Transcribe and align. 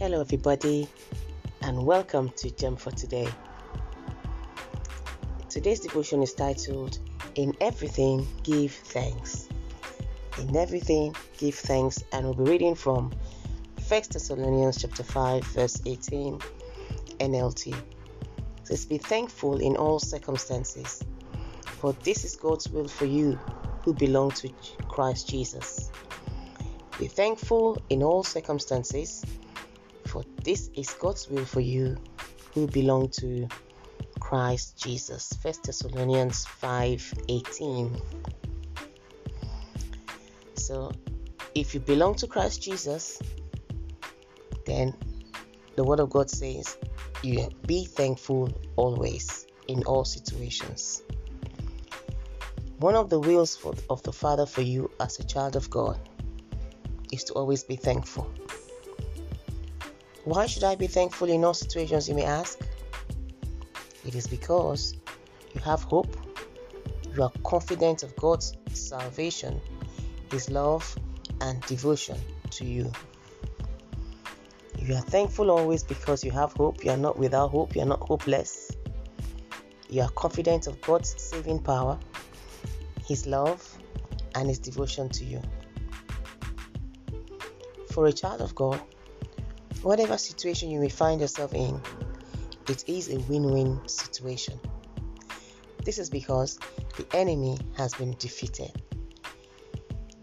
Hello, 0.00 0.22
everybody, 0.22 0.88
and 1.60 1.84
welcome 1.84 2.30
to 2.38 2.50
Gem 2.52 2.74
for 2.74 2.90
Today. 2.90 3.28
Today's 5.50 5.80
devotion 5.80 6.22
is 6.22 6.32
titled 6.32 6.98
In 7.34 7.54
Everything 7.60 8.26
Give 8.42 8.72
Thanks. 8.72 9.50
In 10.38 10.56
everything 10.56 11.14
give 11.36 11.54
thanks, 11.56 12.02
and 12.12 12.24
we'll 12.24 12.46
be 12.46 12.50
reading 12.50 12.74
from 12.74 13.10
1 13.10 13.20
Thessalonians 14.10 14.80
chapter 14.80 15.02
5, 15.02 15.44
verse 15.44 15.82
18, 15.84 16.38
NLT. 17.18 17.74
It 17.74 17.82
says, 18.64 18.86
Be 18.86 18.96
thankful 18.96 19.58
in 19.60 19.76
all 19.76 19.98
circumstances, 19.98 21.04
for 21.66 21.92
this 22.04 22.24
is 22.24 22.36
God's 22.36 22.70
will 22.70 22.88
for 22.88 23.04
you 23.04 23.32
who 23.84 23.92
belong 23.92 24.30
to 24.30 24.48
Christ 24.88 25.28
Jesus. 25.28 25.92
Be 26.98 27.06
thankful 27.06 27.76
in 27.90 28.02
all 28.02 28.22
circumstances 28.22 29.26
for 30.10 30.24
this 30.42 30.70
is 30.74 30.90
God's 30.94 31.30
will 31.30 31.44
for 31.44 31.60
you 31.60 31.96
who 32.52 32.66
belong 32.66 33.10
to 33.10 33.46
Christ 34.18 34.76
Jesus. 34.82 35.32
1 35.40 35.54
Thessalonians 35.62 36.44
5:18. 36.46 38.02
So, 40.56 40.90
if 41.54 41.74
you 41.74 41.78
belong 41.78 42.16
to 42.16 42.26
Christ 42.26 42.60
Jesus, 42.60 43.20
then 44.66 44.92
the 45.76 45.84
word 45.84 46.00
of 46.00 46.10
God 46.10 46.28
says, 46.28 46.76
you 47.22 47.48
be 47.66 47.84
thankful 47.84 48.50
always 48.74 49.46
in 49.68 49.84
all 49.84 50.04
situations. 50.04 51.02
One 52.78 52.96
of 52.96 53.10
the 53.10 53.20
wills 53.20 53.54
for, 53.56 53.74
of 53.88 54.02
the 54.02 54.12
Father 54.12 54.44
for 54.46 54.62
you 54.62 54.90
as 54.98 55.20
a 55.20 55.24
child 55.24 55.54
of 55.54 55.70
God 55.70 56.00
is 57.12 57.22
to 57.24 57.34
always 57.34 57.62
be 57.62 57.76
thankful. 57.76 58.26
Why 60.24 60.44
should 60.44 60.64
I 60.64 60.74
be 60.74 60.86
thankful 60.86 61.28
in 61.30 61.42
all 61.44 61.54
situations, 61.54 62.06
you 62.06 62.14
may 62.14 62.24
ask? 62.24 62.58
It 64.04 64.14
is 64.14 64.26
because 64.26 64.94
you 65.54 65.60
have 65.62 65.82
hope, 65.84 66.14
you 67.16 67.22
are 67.22 67.32
confident 67.42 68.02
of 68.02 68.14
God's 68.16 68.52
salvation, 68.74 69.58
His 70.30 70.50
love, 70.50 70.94
and 71.40 71.62
devotion 71.62 72.20
to 72.50 72.66
you. 72.66 72.92
You 74.78 74.94
are 74.96 75.00
thankful 75.00 75.50
always 75.50 75.82
because 75.82 76.22
you 76.22 76.32
have 76.32 76.52
hope, 76.52 76.84
you 76.84 76.90
are 76.90 76.98
not 76.98 77.18
without 77.18 77.50
hope, 77.50 77.74
you 77.74 77.80
are 77.80 77.86
not 77.86 78.00
hopeless. 78.00 78.70
You 79.88 80.02
are 80.02 80.10
confident 80.10 80.66
of 80.66 80.78
God's 80.82 81.14
saving 81.20 81.60
power, 81.60 81.98
His 83.06 83.26
love, 83.26 83.66
and 84.34 84.48
His 84.50 84.58
devotion 84.58 85.08
to 85.08 85.24
you. 85.24 85.40
For 87.92 88.04
a 88.06 88.12
child 88.12 88.42
of 88.42 88.54
God, 88.54 88.80
Whatever 89.82 90.18
situation 90.18 90.70
you 90.70 90.78
may 90.78 90.90
find 90.90 91.22
yourself 91.22 91.54
in, 91.54 91.80
it 92.68 92.86
is 92.86 93.08
a 93.08 93.16
win 93.30 93.50
win 93.50 93.88
situation. 93.88 94.60
This 95.84 95.98
is 95.98 96.10
because 96.10 96.58
the 96.98 97.06
enemy 97.16 97.56
has 97.78 97.94
been 97.94 98.14
defeated. 98.18 98.70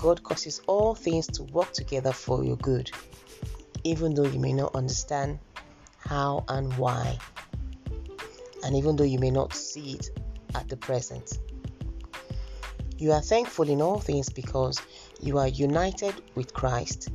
God 0.00 0.24
causes 0.24 0.60
all 0.66 0.96
things 0.96 1.28
to 1.28 1.44
work 1.44 1.72
together 1.72 2.10
for 2.12 2.42
your 2.42 2.56
good, 2.56 2.90
even 3.84 4.12
though 4.12 4.24
you 4.26 4.40
may 4.40 4.52
not 4.52 4.74
understand 4.74 5.38
how 5.98 6.44
and 6.48 6.76
why, 6.76 7.16
and 8.64 8.74
even 8.74 8.96
though 8.96 9.04
you 9.04 9.20
may 9.20 9.30
not 9.30 9.52
see 9.54 9.92
it 9.92 10.10
at 10.56 10.68
the 10.68 10.76
present. 10.76 11.38
You 12.98 13.12
are 13.12 13.20
thankful 13.22 13.68
in 13.70 13.80
all 13.80 14.00
things 14.00 14.28
because 14.28 14.80
you 15.20 15.38
are 15.38 15.46
united 15.48 16.14
with 16.34 16.52
Christ 16.52 17.10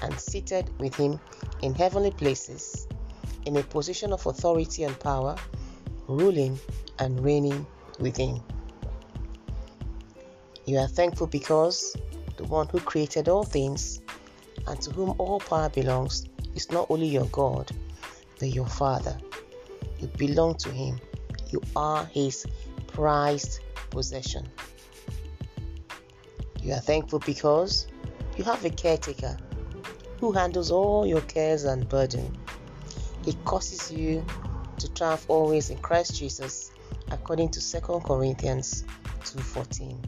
and 0.00 0.18
seated 0.18 0.70
with 0.78 0.94
Him 0.94 1.20
in 1.62 1.74
heavenly 1.74 2.10
places, 2.10 2.86
in 3.46 3.56
a 3.56 3.62
position 3.62 4.12
of 4.12 4.24
authority 4.26 4.84
and 4.84 4.98
power, 5.00 5.36
ruling 6.08 6.58
and 6.98 7.22
reigning 7.24 7.66
within. 7.98 8.42
You 10.66 10.78
are 10.78 10.88
thankful 10.88 11.26
because 11.28 11.96
the 12.36 12.44
one 12.44 12.68
who 12.68 12.80
created 12.80 13.28
all 13.28 13.44
things 13.44 14.00
and 14.66 14.80
to 14.82 14.90
whom 14.90 15.14
all 15.18 15.40
power 15.40 15.68
belongs 15.70 16.26
is 16.54 16.70
not 16.70 16.86
only 16.90 17.06
your 17.06 17.26
God, 17.26 17.70
but 18.38 18.48
your 18.48 18.66
Father. 18.66 19.16
You 19.98 20.08
belong 20.18 20.56
to 20.56 20.70
Him, 20.70 20.98
you 21.50 21.62
are 21.74 22.04
His 22.06 22.44
prized 22.88 23.60
possession. 23.90 24.46
You 26.62 26.72
are 26.72 26.80
thankful 26.80 27.20
because 27.20 27.86
you 28.36 28.42
have 28.44 28.64
a 28.64 28.70
caretaker 28.70 29.36
who 30.20 30.32
handles 30.32 30.70
all 30.70 31.06
your 31.06 31.20
cares 31.22 31.64
and 31.64 31.88
burden. 31.88 32.36
He 33.24 33.34
causes 33.44 33.90
you 33.90 34.24
to 34.78 34.88
triumph 34.94 35.24
always 35.28 35.70
in 35.70 35.78
Christ 35.78 36.16
Jesus, 36.16 36.70
according 37.10 37.50
to 37.50 37.60
2 37.60 37.80
Corinthians 38.04 38.84
2:14. 39.24 39.98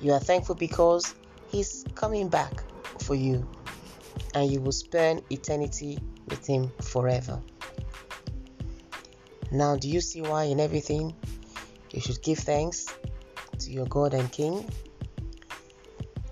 You 0.00 0.12
are 0.12 0.20
thankful 0.20 0.54
because 0.54 1.14
he's 1.48 1.84
coming 1.94 2.28
back 2.28 2.62
for 3.02 3.14
you 3.14 3.46
and 4.34 4.50
you 4.50 4.60
will 4.60 4.72
spend 4.72 5.22
eternity 5.30 5.98
with 6.28 6.46
him 6.46 6.70
forever. 6.82 7.40
Now, 9.52 9.76
do 9.76 9.88
you 9.88 10.00
see 10.00 10.22
why 10.22 10.44
in 10.44 10.60
everything 10.60 11.14
you 11.90 12.00
should 12.00 12.22
give 12.22 12.38
thanks 12.38 12.86
to 13.58 13.70
your 13.70 13.86
God 13.86 14.14
and 14.14 14.30
King? 14.30 14.68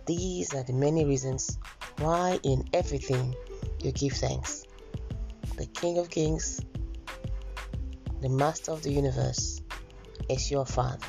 These 0.07 0.55
are 0.55 0.63
the 0.63 0.73
many 0.73 1.05
reasons 1.05 1.59
why 1.99 2.39
in 2.45 2.65
everything 2.73 3.35
you 3.83 3.91
give 3.91 4.13
thanks? 4.13 4.65
The 5.57 5.67
King 5.67 5.99
of 5.99 6.09
Kings, 6.09 6.61
the 8.21 8.29
Master 8.29 8.71
of 8.71 8.83
the 8.85 8.93
universe, 8.93 9.61
is 10.31 10.49
your 10.49 10.65
Father. 10.65 11.05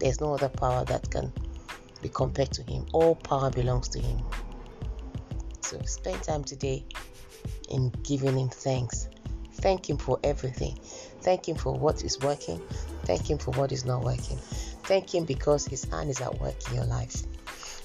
There's 0.00 0.20
no 0.20 0.34
other 0.34 0.48
power 0.48 0.84
that 0.86 1.08
can 1.08 1.32
be 2.02 2.08
compared 2.08 2.50
to 2.54 2.64
Him. 2.64 2.84
All 2.92 3.14
power 3.14 3.50
belongs 3.50 3.86
to 3.90 4.00
Him. 4.00 4.22
So 5.60 5.80
spend 5.82 6.20
time 6.24 6.42
today 6.42 6.84
in 7.70 7.90
giving 8.02 8.36
Him 8.36 8.48
thanks. 8.48 9.08
Thank 9.52 9.88
Him 9.88 9.98
for 9.98 10.18
everything. 10.24 10.76
Thank 11.20 11.48
Him 11.48 11.54
for 11.56 11.74
what 11.74 12.02
is 12.02 12.18
working. 12.22 12.60
Thank 13.04 13.30
Him 13.30 13.38
for 13.38 13.52
what 13.52 13.70
is 13.70 13.84
not 13.84 14.02
working. 14.02 14.38
Thank 14.82 15.14
Him 15.14 15.26
because 15.26 15.64
His 15.64 15.84
hand 15.84 16.10
is 16.10 16.20
at 16.20 16.40
work 16.40 16.56
in 16.70 16.74
your 16.74 16.86
life. 16.86 17.22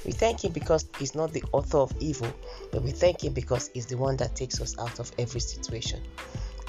We 0.08 0.14
thank 0.14 0.46
Him 0.46 0.54
because 0.54 0.88
He's 0.98 1.14
not 1.14 1.34
the 1.34 1.44
author 1.52 1.80
of 1.80 1.94
evil, 2.00 2.32
but 2.72 2.82
we 2.82 2.92
thank 2.92 3.24
Him 3.24 3.34
because 3.34 3.70
He's 3.74 3.86
the 3.88 3.98
one 3.98 4.16
that 4.18 4.36
takes 4.36 4.60
us 4.62 4.80
out 4.80 5.00
of 5.00 5.12
every 5.20 5.42
situation 5.42 6.02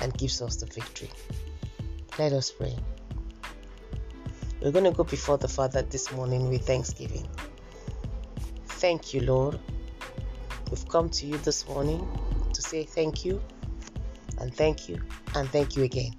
and 0.02 0.12
gives 0.18 0.42
us 0.42 0.56
the 0.56 0.66
victory. 0.66 1.08
Let 2.18 2.32
us 2.32 2.50
pray. 2.50 2.76
We're 4.60 4.72
going 4.72 4.84
to 4.84 4.90
go 4.90 5.04
before 5.04 5.38
the 5.38 5.46
Father 5.46 5.82
this 5.82 6.10
morning 6.10 6.48
with 6.50 6.66
thanksgiving. 6.66 7.28
Thank 8.66 9.14
you, 9.14 9.20
Lord. 9.20 9.60
We've 10.68 10.88
come 10.88 11.08
to 11.10 11.26
you 11.26 11.38
this 11.38 11.66
morning 11.68 12.06
to 12.52 12.60
say 12.60 12.82
thank 12.82 13.24
you 13.24 13.40
and 14.38 14.52
thank 14.54 14.88
you 14.88 15.00
and 15.36 15.48
thank 15.50 15.76
you 15.76 15.84
again. 15.84 16.12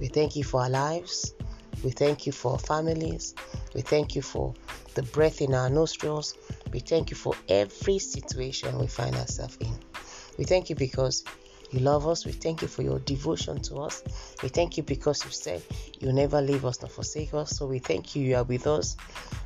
We 0.00 0.06
thank 0.06 0.36
you 0.36 0.44
for 0.44 0.62
our 0.62 0.70
lives. 0.70 1.34
We 1.82 1.90
thank 1.90 2.26
you 2.26 2.32
for 2.32 2.52
our 2.52 2.58
families. 2.60 3.34
We 3.74 3.80
thank 3.82 4.14
you 4.14 4.22
for 4.22 4.54
the 4.94 5.02
breath 5.04 5.40
in 5.40 5.54
our 5.54 5.70
nostrils. 5.70 6.34
We 6.72 6.80
thank 6.80 7.10
you 7.10 7.16
for 7.16 7.34
every 7.48 7.98
situation 7.98 8.78
we 8.78 8.86
find 8.86 9.14
ourselves 9.16 9.56
in. 9.60 9.74
We 10.38 10.44
thank 10.44 10.70
you 10.70 10.76
because 10.76 11.24
you 11.70 11.80
love 11.80 12.06
us. 12.06 12.26
We 12.26 12.32
thank 12.32 12.60
you 12.60 12.68
for 12.68 12.82
your 12.82 12.98
devotion 13.00 13.60
to 13.62 13.76
us. 13.76 14.02
We 14.42 14.50
thank 14.50 14.76
you 14.76 14.82
because 14.82 15.24
you 15.24 15.30
said 15.30 15.62
you 15.98 16.12
never 16.12 16.40
leave 16.42 16.64
us 16.66 16.82
nor 16.82 16.90
forsake 16.90 17.32
us. 17.32 17.56
So 17.56 17.66
we 17.66 17.78
thank 17.78 18.14
you, 18.14 18.22
you 18.22 18.36
are 18.36 18.44
with 18.44 18.66
us, 18.66 18.96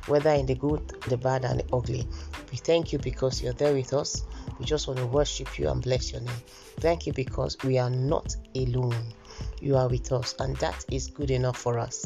whether 0.07 0.31
in 0.31 0.45
the 0.45 0.55
good, 0.55 0.87
the 1.07 1.17
bad, 1.17 1.45
and 1.45 1.61
the 1.61 1.65
ugly. 1.75 2.05
We 2.51 2.57
thank 2.57 2.91
you 2.91 2.99
because 2.99 3.41
you're 3.41 3.53
there 3.53 3.73
with 3.73 3.93
us. 3.93 4.23
We 4.59 4.65
just 4.65 4.87
want 4.87 4.99
to 4.99 5.05
worship 5.05 5.57
you 5.57 5.69
and 5.69 5.81
bless 5.81 6.11
your 6.11 6.21
name. 6.21 6.35
Thank 6.79 7.07
you 7.07 7.13
because 7.13 7.57
we 7.63 7.77
are 7.77 7.89
not 7.89 8.35
alone. 8.55 9.13
You 9.61 9.77
are 9.77 9.87
with 9.87 10.11
us, 10.11 10.35
and 10.39 10.55
that 10.57 10.83
is 10.91 11.07
good 11.07 11.31
enough 11.31 11.57
for 11.57 11.79
us. 11.79 12.05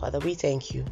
Father, 0.00 0.18
we 0.20 0.34
thank 0.34 0.74
you. 0.74 0.84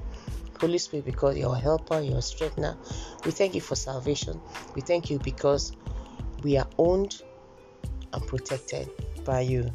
Holy 0.60 0.78
Spirit, 0.78 1.06
because 1.06 1.38
you're 1.38 1.54
a 1.54 1.58
helper, 1.58 2.00
you're 2.00 2.18
a 2.18 2.22
strengthener. 2.22 2.76
We 3.24 3.30
thank 3.30 3.54
you 3.54 3.60
for 3.62 3.76
salvation. 3.76 4.38
We 4.74 4.82
thank 4.82 5.08
you 5.10 5.18
because 5.18 5.72
we 6.42 6.58
are 6.58 6.68
owned 6.76 7.22
and 8.12 8.26
protected 8.26 8.90
by 9.24 9.40
you. 9.40 9.70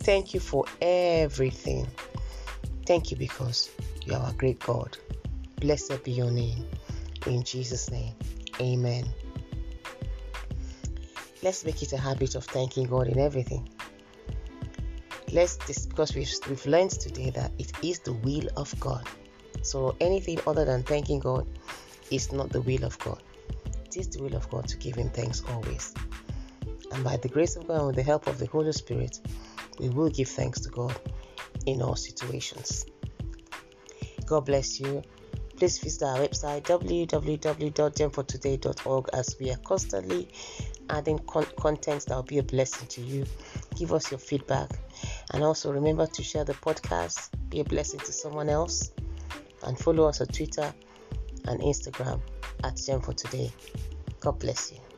Thank 0.00 0.32
you 0.32 0.40
for 0.40 0.66
everything. 0.80 1.86
Thank 2.86 3.10
you 3.10 3.16
because 3.16 3.70
you 4.06 4.14
are 4.14 4.30
a 4.30 4.32
great 4.34 4.60
God. 4.60 4.96
Blessed 5.60 6.04
be 6.04 6.12
your 6.12 6.30
name. 6.30 6.64
In 7.26 7.42
Jesus' 7.42 7.90
name, 7.90 8.14
amen. 8.60 9.06
Let's 11.42 11.64
make 11.64 11.82
it 11.82 11.92
a 11.92 11.96
habit 11.98 12.34
of 12.36 12.44
thanking 12.44 12.84
God 12.86 13.08
in 13.08 13.18
everything. 13.18 13.68
Let's, 15.32 15.56
because 15.88 16.14
we've, 16.14 16.30
we've 16.48 16.66
learned 16.66 16.90
today 16.90 17.30
that 17.30 17.50
it 17.58 17.72
is 17.82 17.98
the 17.98 18.12
will 18.12 18.44
of 18.56 18.78
God 18.78 19.08
so 19.62 19.96
anything 20.00 20.40
other 20.46 20.64
than 20.64 20.82
thanking 20.84 21.18
God 21.20 21.46
is 22.10 22.32
not 22.32 22.48
the 22.50 22.60
will 22.62 22.82
of 22.84 22.98
God. 22.98 23.22
It 23.86 23.96
is 23.96 24.08
the 24.08 24.22
will 24.22 24.34
of 24.34 24.48
God 24.50 24.68
to 24.68 24.76
give 24.76 24.96
Him 24.96 25.08
thanks 25.10 25.42
always. 25.48 25.94
And 26.92 27.02
by 27.02 27.16
the 27.16 27.28
grace 27.28 27.56
of 27.56 27.66
God 27.66 27.76
and 27.78 27.86
with 27.88 27.96
the 27.96 28.02
help 28.02 28.26
of 28.26 28.38
the 28.38 28.46
Holy 28.46 28.72
Spirit, 28.72 29.18
we 29.78 29.88
will 29.88 30.10
give 30.10 30.28
thanks 30.28 30.60
to 30.60 30.68
God 30.68 30.94
in 31.66 31.82
all 31.82 31.96
situations. 31.96 32.86
God 34.26 34.42
bless 34.46 34.80
you. 34.80 35.02
Please 35.56 35.78
visit 35.78 36.04
our 36.04 36.16
website 36.18 36.62
www.gemfortoday.org 36.62 39.08
as 39.12 39.36
we 39.40 39.50
are 39.50 39.56
constantly 39.58 40.28
adding 40.90 41.18
con- 41.20 41.46
content 41.58 42.04
that 42.06 42.14
will 42.16 42.22
be 42.22 42.36
a 42.38 42.42
blessing 42.42 42.86
to 42.88 43.00
you. 43.00 43.24
Give 43.76 43.92
us 43.94 44.10
your 44.10 44.18
feedback 44.18 44.68
and 45.32 45.42
also 45.42 45.72
remember 45.72 46.06
to 46.06 46.22
share 46.22 46.44
the 46.44 46.52
podcast, 46.54 47.30
be 47.50 47.60
a 47.60 47.64
blessing 47.64 48.00
to 48.00 48.12
someone 48.12 48.48
else 48.50 48.90
and 49.64 49.78
follow 49.78 50.08
us 50.08 50.20
on 50.20 50.28
Twitter 50.28 50.72
and 51.46 51.60
Instagram 51.60 52.20
at 52.62 52.76
Gem 52.76 53.00
for 53.00 53.12
Today. 53.14 53.50
God 54.20 54.38
bless 54.38 54.72
you. 54.72 54.93